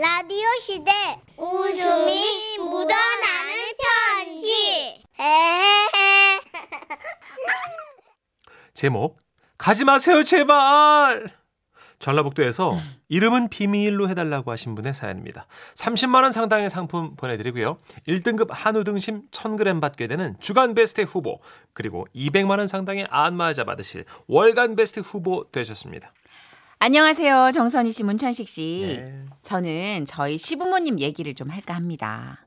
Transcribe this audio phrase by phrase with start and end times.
[0.00, 0.90] 라디오 시대
[1.36, 3.52] 웃음이 묻어나는
[4.16, 6.40] 편지 에헤헤
[8.72, 9.18] 제목
[9.58, 11.28] 가지 마세요 제발
[11.98, 12.78] 전라북도에서
[13.10, 15.46] 이름은 비밀로 해달라고 하신 분의 사연입니다.
[15.74, 17.76] 30만 원 상당의 상품 보내드리고요.
[18.08, 21.40] 1등급 한우 등심 1000g 받게 되는 주간 베스트 후보
[21.74, 26.14] 그리고 200만 원 상당의 안마자 받으실 월간 베스트 후보 되셨습니다.
[26.82, 27.50] 안녕하세요.
[27.52, 28.96] 정선희 씨, 문천식 씨.
[28.96, 29.26] 네.
[29.42, 32.46] 저는 저희 시부모님 얘기를 좀 할까 합니다.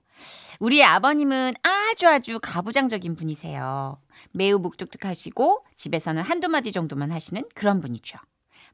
[0.57, 3.99] 우리 아버님은 아주 아주 가부장적인 분이세요.
[4.31, 8.17] 매우 묵뚝뚝하시고 집에서는 한두 마디 정도만 하시는 그런 분이죠.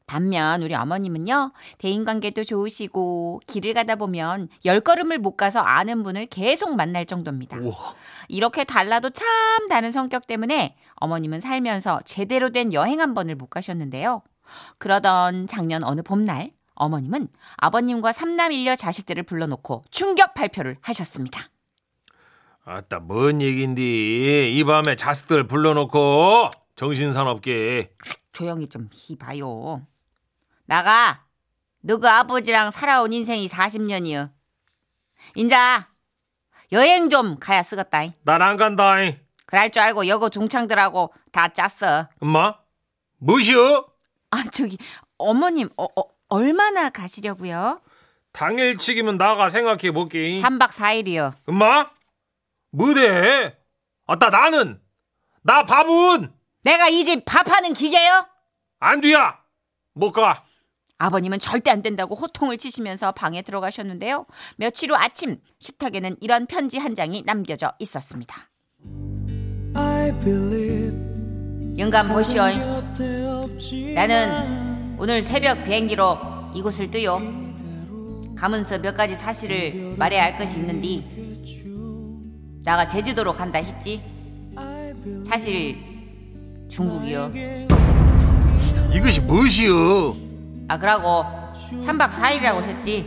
[0.07, 6.73] 반면 우리 어머님은요, 대인관계도 좋으시고 길을 가다 보면 열 걸음을 못 가서 아는 분을 계속
[6.77, 7.57] 만날 정도입니다.
[7.57, 7.95] 우와.
[8.29, 9.27] 이렇게 달라도 참
[9.69, 14.21] 다른 성격 때문에 어머님은 살면서 제대로 된 여행 한 번을 못 가셨는데요.
[14.77, 21.49] 그러던 작년 어느 봄날 어머님은 아버님과 삼남 일녀 자식들을 불러놓고 충격 발표를 하셨습니다.
[22.63, 27.91] 아따 뭔 얘긴디 이 밤에 자식들 불러놓고 정신사납게
[28.31, 29.85] 조용히 좀 해봐요.
[30.65, 31.25] 나가.
[31.81, 34.31] 너그 아버지랑 살아온 인생이 40년이여.
[35.35, 35.89] 인자
[36.71, 38.13] 여행 좀 가야 쓰겄다.
[38.23, 42.07] 난안 간다잉 그럴 줄 알고 여고 동창들하고 다 짰어.
[42.19, 42.53] 엄마
[43.17, 43.88] 무시여
[44.31, 44.77] 아 저기
[45.17, 47.81] 어머님 어, 어, 얼마나 가시려고요?
[48.31, 51.33] 당일치기면 나가 생각해 볼게 3박 4일이요.
[51.47, 51.89] 엄마
[52.71, 53.57] 뭐대
[54.07, 54.79] 아따 나는
[55.41, 56.31] 나 밥은
[56.63, 58.27] 내가 이 집 밥하는 기계요?
[58.79, 59.39] 안 돼야
[59.93, 60.45] 못 가
[61.01, 64.25] 아버님은 절대 안 된다고 호통을 치시면서 방에 들어가셨는데요.
[64.57, 68.49] 며칠 후 아침 식탁에는 이런 편지 한 장이 남겨져 있었습니다.
[71.77, 72.43] 영감 보시오.
[73.95, 76.17] 나는 오늘 새벽 비행기로
[76.55, 77.21] 이곳을 뜨요.
[78.35, 84.01] 가면서 몇 가지 사실을 말해야 할 것이 있는디 나가 제주도로 간다 했지.
[85.27, 85.77] 사실
[86.69, 87.31] 중국이요.
[88.91, 90.15] 이것이 무엇이여
[90.67, 91.23] 아 그러고
[91.71, 93.05] 3박 4일이라고 했지.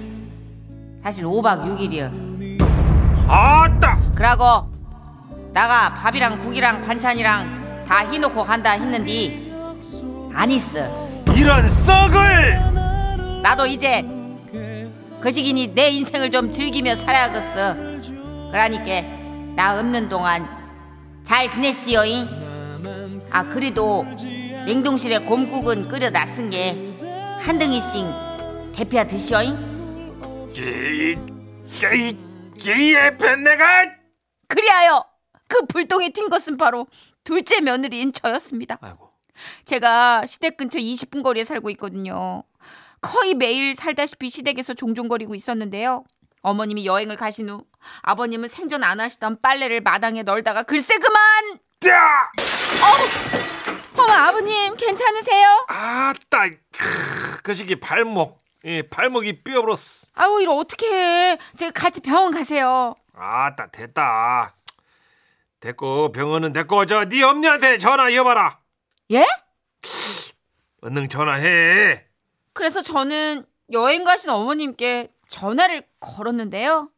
[1.03, 2.59] 사실 5박 6일이요.
[3.29, 4.71] 아따 그러고
[5.53, 9.42] 나가 밥이랑 국이랑 반찬이랑 다 해놓고 간다 했는디
[10.35, 11.09] 안 있어.
[11.37, 14.03] 이런 썩을 나도 이제
[15.21, 17.75] 그 시기니 내 인생을 좀 즐기며 살아야겠어.
[18.51, 19.03] 그러니까
[19.55, 20.49] 나 없는 동안
[21.23, 22.29] 잘 지냈시오잉?
[23.31, 24.05] 아 그래도
[24.67, 28.07] 냉동실에 곰국은 끓여놨은 게한 덩이씩
[28.75, 29.73] 대피아 드시오잉?
[32.65, 33.91] 이에 뱃내가
[34.49, 35.05] 그리하여
[35.49, 36.87] 그 불똥에 튄 것은 바로
[37.25, 38.79] 둘째 며느리인 저였습니다.
[38.81, 39.02] 아이고
[39.65, 42.43] 제가 시댁 근처 20분 거리에 살고 있거든요.
[43.01, 46.05] 거의 매일 살다시피 시댁에서 종종 거리고 있었는데요.
[46.43, 47.65] 어머님이 여행을 가신 후
[48.03, 51.59] 아버님은 생전 안 하시던 빨래를 마당에 널다가 글쎄 그만!
[51.81, 52.31] 짜
[53.97, 55.65] 어머 아버님 괜찮으세요?
[55.69, 61.39] 아따 크, 그 시기 발목 이 발목이 삐어버렸어 아우 이거 어떻게 해?
[61.57, 62.95] 제가 같이 병원 가세요.
[63.15, 64.55] 아따 됐다
[65.61, 68.59] 됐고 병원은 됐고 저 네 엄니한테 전화해봐라
[69.13, 69.27] 예?
[70.83, 72.05] 얼른 전화해
[72.53, 76.91] 그래서 저는 여행 가신 어머님께 전화를 걸었는데요.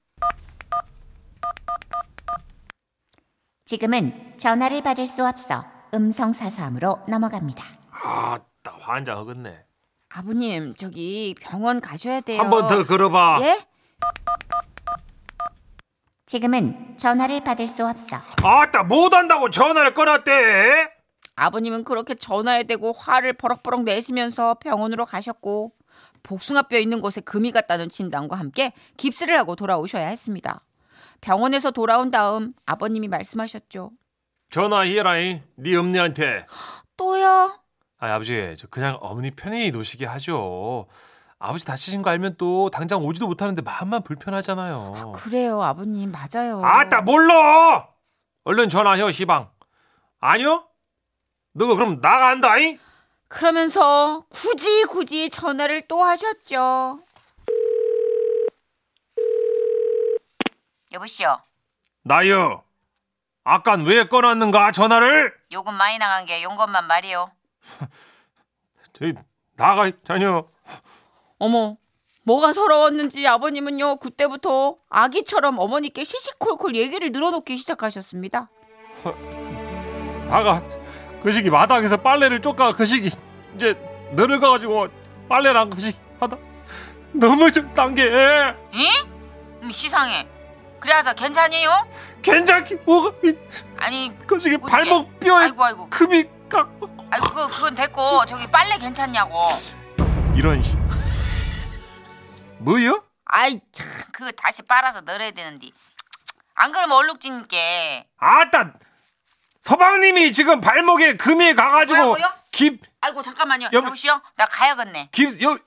[3.65, 5.65] 지금은 전화를 받을 수 없어
[5.95, 7.65] 음성 사서함으로 넘어갑니다.
[7.91, 9.65] 아따 환장하겠네
[10.11, 12.41] 아버님, 저기 병원 가셔야 돼요.
[12.41, 13.65] 한 번 더 걸어봐 예?
[16.27, 20.94] 지금은 전화를 받을 수 없어 아따 못한다고 전화를 끊었대
[21.37, 25.73] 아버님은 그렇게 전화에 대고 화를 버럭버럭 내시면서 병원으로 가셨고
[26.23, 30.61] 복숭아뼈 있는 곳에 금이 갔다는 진단과 함께 깁스를 하고 돌아오셔야 했습니다.
[31.21, 33.91] 병원에서 돌아온 다음 아버님이 말씀하셨죠.
[34.51, 36.47] 전화해라잉 네 엄니한테
[36.97, 37.59] 또요?
[37.99, 40.87] 아 아버지 저 그냥 어머니 편히 노시게 하죠
[41.39, 46.65] 아버지 다치신 거 알면 또 당장 오지도 못하는데 마음만 불편하잖아요 그래요, 아버님 맞아요.
[46.65, 47.89] 아따 몰라
[48.45, 49.51] 얼른 전화해 시방
[50.21, 50.65] 아니요
[51.57, 52.79] 너 그럼 나간다잉
[53.29, 57.01] 그러면서 굳이 굳이 전화를 또 하셨죠.
[60.93, 61.39] 여보시오.
[62.03, 62.63] 나요
[63.45, 67.31] 아깐 왜 꺼놨는가 전화를 요금 많이 나간 게 용것만 말이요.
[68.93, 69.15] 저기
[69.57, 70.49] 나가 자녀
[71.39, 71.77] 어머,
[72.25, 78.49] 뭐가 서러웠는지 아버님은요 그때부터 아기처럼 어머니께 시시콜콜 얘기를 늘어놓기 시작하셨습니다.
[80.29, 80.63] 나가
[81.25, 83.11] 그 시기 마당에서 빨래를 쫓가 그 시기
[83.57, 83.75] 이제
[84.13, 84.89] 너를 가가지고
[85.27, 86.37] 빨래를 한 것이 하다
[87.13, 88.55] 넘어졌단 게 에?
[89.63, 90.29] 음, 시상해.
[90.79, 91.89] 그래서 괜찮아요?
[92.21, 93.35] 괜찮기 뭐가 이
[93.79, 94.71] 아니, 깜짝이 어떻게?
[94.71, 95.89] 발목 뼈에 아이고 아이고.
[95.89, 96.69] 금이 까
[97.11, 99.49] 아이고 그거 그건 됐고 저기 빨래 괜찮냐고.
[100.37, 100.77] 이런 씨
[102.59, 103.03] 뭐요?
[103.25, 105.69] 아이 참 그거 다시 빨아서 널어야 되는데.
[106.55, 107.57] 안 그러면 얼룩지니까.
[108.19, 108.75] 아따
[109.65, 112.33] 서방님이 지금 발목에 금이 가가지고 뭐라고요?
[112.53, 113.69] 깁 아이고 잠깐만요.
[113.73, 114.21] 여보- 여보시오.
[114.37, 115.09] 나 가야겠네.
[115.11, 115.59] 깁, 여,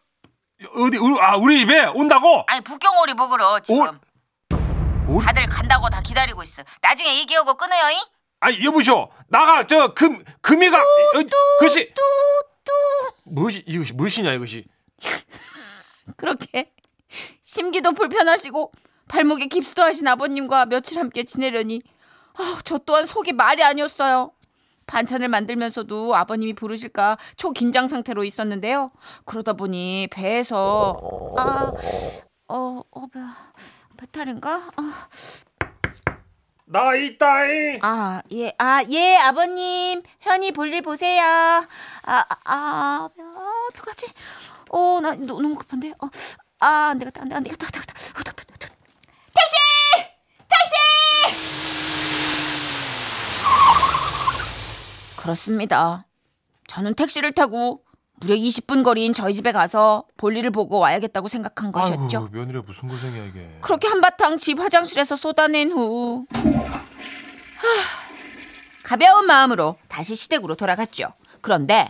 [0.75, 2.43] 어디, 우리, 아, 우리 집에 온다고?
[2.47, 3.99] 아니 북경오리 먹으러 지금.
[5.07, 5.23] 올?
[5.25, 6.61] 다들 간다고 다 기다리고 있어.
[6.81, 7.89] 나중에 얘기하고 끊어요.
[7.91, 7.99] 잉?
[8.39, 9.09] 아니, 여보시오.
[9.29, 10.83] 나가, 저, 금, 금이가, 어,
[11.59, 11.91] 그것이.
[13.23, 14.65] 무엇이, 이것이, 무엇이냐, 이것이.
[16.17, 16.71] 그렇게
[17.41, 18.71] 심기도 불편하시고
[19.07, 21.81] 발목에 깁스도 하신 아버님과 며칠 함께 지내려니
[22.39, 24.31] 아, 저 또한 속이 말이 아니었어요.
[24.85, 28.89] 반찬을 만들면서도 아버님이 부르실까 초긴장 상태로 있었는데요.
[29.25, 30.97] 그러다 보니 배에서
[31.37, 31.71] 아,
[32.47, 33.19] 어, 어, 배,
[33.97, 34.71] 배탈인가?
[34.77, 35.07] 아,
[36.65, 37.79] 나 있다잉.
[37.81, 40.03] 아, 예, 아, 예, 아버님.
[40.21, 41.21] 현이 볼일 보세요.
[41.23, 41.65] 아,
[42.03, 44.07] 아, 아, 배, 아 어떡하지?
[44.69, 45.91] 어, 나 너, 너무 급한데?
[45.99, 46.07] 어,
[46.59, 47.93] 아, 안 되겠다, 안 돼, 안 되겠다, 안되겠다.
[47.93, 48.67] 어, 더, 더, 더, 더.
[49.33, 49.55] 택시!
[50.47, 51.37] 택시!
[55.31, 56.05] 그렇습니다.
[56.67, 57.81] 저는 택시를 타고
[58.19, 62.17] 무려 20분 거리인 저희 집에 가서 볼일을 보고 와야겠다고 생각한 것이었죠.
[62.19, 63.57] 아이고, 며느리 무슨 고생이야, 이게.
[63.61, 67.67] 그렇게 한바탕 집 화장실에서 쏟아낸 후 하,
[68.83, 71.13] 가벼운 마음으로 다시 시댁으로 돌아갔죠.
[71.41, 71.89] 그런데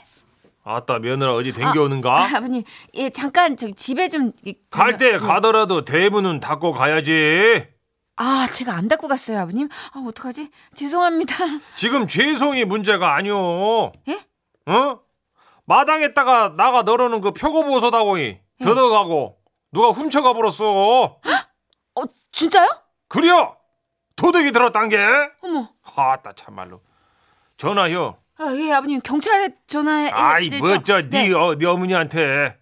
[0.63, 2.23] 아따, 며느라 어디 댕겨오는가?
[2.23, 2.63] 아, 아버님,
[2.95, 5.17] 예 잠깐 저기 집에 좀 이- 갈때 예.
[5.19, 7.67] 가더라도 대문은 닫고 가야지.
[8.17, 9.69] 아 제가 안 닫고 갔어요, 아버님.
[9.93, 10.49] 아 어떡하지?
[10.73, 11.35] 죄송합니다.
[11.77, 13.93] 지금 죄송이 문제가 아니오.
[14.09, 14.25] 예?
[14.71, 14.99] 어?
[15.65, 18.41] 마당에다가 나가 널어놓은 그 표고버섯하고 예.
[18.63, 19.37] 더덕하고
[19.71, 20.65] 누가 훔쳐가 버렸어.
[21.95, 22.67] 어 진짜요?
[23.07, 23.55] 그려
[24.15, 24.97] 도둑이 들었단 게.
[25.41, 25.69] 어머.
[25.95, 26.81] 아따 참말로.
[27.57, 28.17] 전화요.
[28.39, 30.09] 아, 예 아버님 경찰에 전화해.
[30.11, 31.33] 아이 네, 뭐저네 네.
[31.33, 32.57] 어, 네 어머니한테.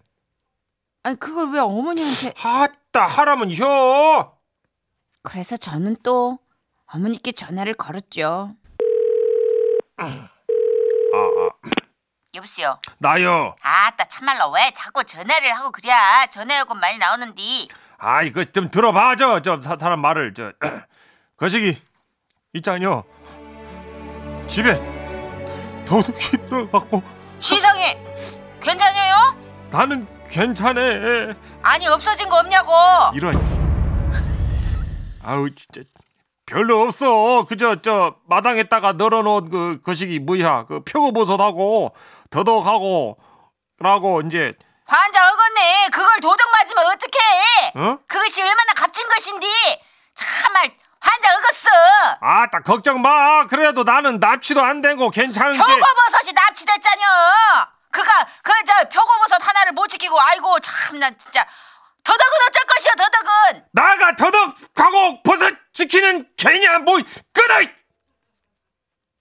[1.02, 2.34] 아니 그걸 왜 어머니한테?
[2.42, 4.35] 아따 하라면 혀.
[5.26, 6.38] 그래서 저는 또
[6.86, 8.54] 어머니께 전화를 걸었죠.
[9.96, 10.28] 아, 아
[12.32, 12.78] 여보세요.
[12.98, 13.56] 나요.
[13.60, 15.90] 아따 참말로 왜 자꾸 전화를 하고 그래?
[16.30, 17.42] 전화 요금 많이 나오는데.
[17.98, 20.52] 아이 그좀 들어봐 저저 사람 말을 저
[21.36, 21.76] 거시기
[22.52, 23.02] 있잖요.
[24.46, 24.74] 집에
[25.84, 27.02] 도둑이 들어갔고
[27.40, 27.98] 시상해.
[28.62, 29.36] 괜찮아요?
[29.72, 30.80] 나는 괜찮아.
[31.62, 32.70] 아니 없어진 거 없냐고.
[33.12, 33.65] 이런.
[35.26, 35.82] 아우 진짜
[36.46, 37.44] 별로 없어.
[37.48, 41.94] 그저 저 마당에다가 널어놓은 그 거시기 뭐야 그 표고버섯하고
[42.30, 43.18] 더덕하고
[43.80, 44.54] 라고 이제
[44.86, 45.90] 환자 어겄네.
[45.92, 47.72] 그걸 도둑 맞으면 어떡해.
[47.74, 47.98] 어?
[48.06, 49.46] 그것이 얼마나 값진 것인데.
[50.14, 50.70] 참말
[51.00, 52.18] 환자 어겄어.
[52.20, 53.46] 아따 걱정 마.
[53.48, 55.58] 그래도 나는 납치도 안 되고 괜찮은 게.
[55.58, 57.04] 표고버섯이 납치됐잖여.
[57.90, 61.46] 그가 그 저 표고버섯 하나를 못 지키고 아이고 참나 진짜
[62.06, 63.64] 더덕은 어쩔 것이여 더덕은.
[63.72, 66.98] 나가 더덕하고 버섯 지키는 개냐 뭐
[67.32, 67.66] 끊어.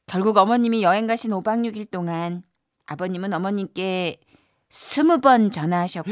[0.07, 2.43] 결국 어머님이 여행 가신 5박 6일 동안
[2.85, 4.17] 아버님은 어머님께
[4.69, 6.11] 스무 번 전화하셨고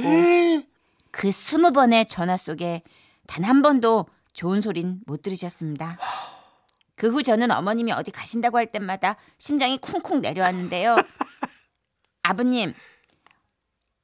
[1.12, 2.82] 그 스무 번의 전화 속에
[3.28, 5.98] 단 한 번도 좋은 소린 못 들으셨습니다.
[6.96, 10.96] 그 후 저는 어머님이 어디 가신다고 할 때마다 심장이 쿵쿵 내려왔는데요.
[12.24, 12.74] 아버님,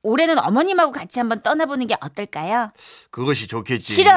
[0.01, 2.71] 올해는 어머님하고 같이 한번 떠나보는 게 어떨까요?
[3.11, 3.93] 그것이 좋겠지.
[3.93, 4.11] 싫어!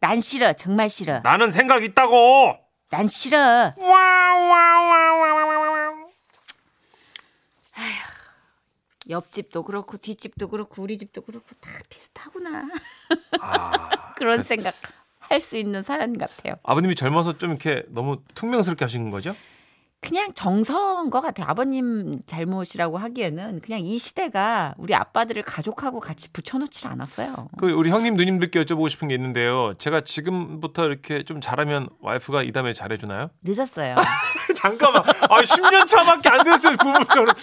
[0.00, 0.52] 난 싫어.
[0.52, 1.20] 정말 싫어.
[1.20, 2.56] 나는 생각 있다고.
[2.90, 3.72] 난 싫어.
[3.76, 5.34] 와와와와와와.
[9.10, 12.68] 옆집도 그렇고 뒷집도 그렇고 우리 집도 그렇고 다 비슷하구나.
[13.40, 14.74] 아, 그런 생각
[15.20, 16.54] 할 수 있는 사연 같아요.
[16.62, 19.34] 아버님이 젊어서 좀 이렇게 너무 퉁명스럽게 하신 거죠?
[20.04, 21.46] 그냥 정서인 것 같아요.
[21.48, 27.48] 아버님 잘못이라고 하기에는 그냥 이 시대가 우리 아빠들을 가족하고 같이 붙여놓질 않았어요.
[27.56, 29.72] 그 우리 형님 누님들께 여쭤보고 싶은 게 있는데요.
[29.78, 33.30] 제가 지금부터 이렇게 좀 잘하면 와이프가 이 다음에 잘해주나요?
[33.42, 33.96] 늦었어요.
[34.54, 35.02] 잠깐만.
[35.06, 37.34] 아 10년 차밖에 안 됐어요 부부처럼.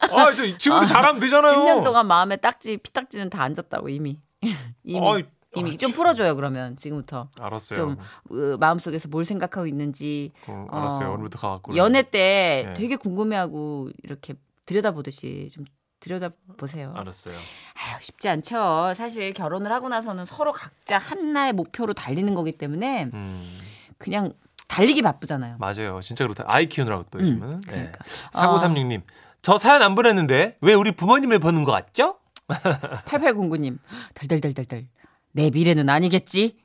[0.00, 1.54] 아 저 지금도 잘하면 되잖아요.
[1.56, 4.18] 10년 동안 마음에 딱지 피딱지는 다 앉았다고 이미.
[4.84, 7.76] 이미 어이, 이미 아, 좀 풀어줘요 그러면 지금부터 알았어요.
[7.78, 7.96] 좀
[8.30, 11.08] 어, 마음속에서 뭘 생각하고 있는지 어, 알았어요.
[11.08, 11.76] 어, 오늘부터 가갖고.
[11.76, 12.74] 연애 때 네.
[12.74, 14.34] 되게 궁금해하고 이렇게
[14.66, 15.64] 들여다보듯이 좀
[16.00, 16.94] 들여다보세요.
[16.96, 17.34] 알았어요.
[17.36, 18.94] 아유, 쉽지 않죠.
[18.96, 23.58] 사실 결혼을 하고 나서는 서로 각자 하나의 목표로 달리는 거기 때문에 음
[23.98, 24.32] 그냥
[24.68, 25.56] 달리기 바쁘잖아요.
[25.58, 26.00] 맞아요.
[26.02, 26.44] 진짜 그렇다.
[26.48, 27.60] 아이 키우느라고 또 요즘은.
[27.60, 27.66] 네.
[27.68, 28.04] 그러니까.
[28.32, 29.02] 4936님.
[29.42, 32.16] 저 사연 안 보냈는데 왜 우리 부모님을 보는 것 같죠?
[32.48, 33.78] 8809님,
[34.14, 34.86] 덜덜덜덜덜.
[35.32, 36.56] 내 미래는 아니겠지?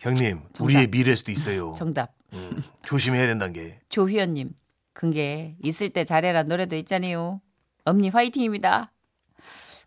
[0.00, 0.64] 형님, 정답.
[0.64, 1.74] 우리의 미래일 수도 있어요.
[1.78, 2.12] 정답.
[2.32, 3.78] 음, 조심해야 된다는 게.
[3.88, 4.54] 조휘연님,
[4.92, 7.40] 그게 있을 때 잘해란 노래도 있잖아요.
[7.84, 8.92] 엄니 화이팅입니다.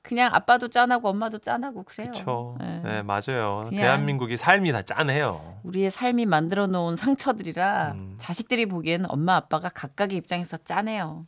[0.01, 2.11] 그냥 아빠도 짠하고 엄마도 짠하고 그래요.
[2.11, 2.57] 그렇죠.
[2.61, 2.81] 예.
[2.83, 3.69] 네, 맞아요.
[3.69, 5.59] 대한민국이 삶이 다 짠해요.
[5.63, 8.15] 우리의 삶이 만들어 놓은 상처들이라 음.
[8.17, 11.25] 자식들이 보기엔 엄마 아빠가 각각의 입장에서 짠해요.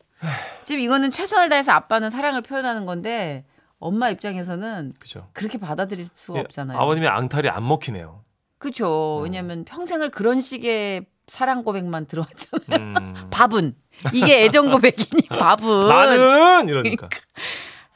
[0.63, 3.43] 지금 이거는 최선을 다해서 아빠는 사랑을 표현하는 건데
[3.81, 5.27] 엄마 입장에서는 그죠.
[5.33, 6.77] 그렇게 받아들일 수가 예, 없잖아요.
[6.77, 8.23] 아버님의 앙탈이 안 먹히네요.
[8.57, 9.19] 그렇죠.
[9.19, 9.23] 음.
[9.23, 12.79] 왜냐하면 평생을 그런 식의 사랑 고백만 들어왔잖아요.
[12.79, 13.13] 음.
[13.31, 13.75] 밥은
[14.13, 17.09] 이게 애정 고백이니 밥은 나는 이러니까.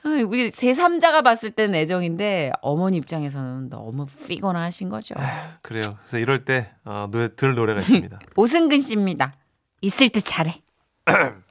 [0.03, 5.15] 아이, 우리 제3자가 봤을 때는 애정인데 어머니 입장에서는 너무 피곤 하신 거죠.
[5.61, 5.97] 그래요.
[6.01, 8.19] 그래서 이럴 때 어, 노래, 들 노래가 있습니다.
[8.35, 9.33] 오승근 씨입니다.
[9.81, 10.61] 있을 때 잘해.